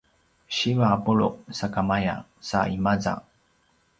[0.55, 1.27] siva a pulu’
[1.59, 2.15] sakamaya
[2.47, 3.13] sa i maza